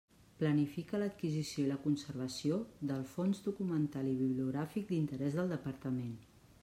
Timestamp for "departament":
5.57-6.19